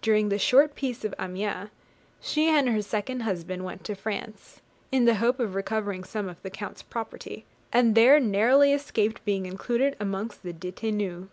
During 0.00 0.30
the 0.30 0.38
short 0.38 0.74
peace 0.74 1.04
of 1.04 1.14
Amiens, 1.18 1.68
she 2.18 2.48
and 2.48 2.70
her 2.70 2.80
second 2.80 3.24
husband 3.24 3.62
went 3.62 3.84
to 3.84 3.94
France, 3.94 4.62
in 4.90 5.04
the 5.04 5.16
hope 5.16 5.38
of 5.38 5.54
recovering 5.54 6.02
some 6.02 6.30
of 6.30 6.40
the 6.40 6.48
Count's 6.48 6.82
property, 6.82 7.44
and 7.70 7.94
there 7.94 8.18
narrowly 8.20 8.72
escaped 8.72 9.22
being 9.26 9.44
included 9.44 9.96
amongst 10.00 10.44
the 10.44 10.54
detenus. 10.54 11.28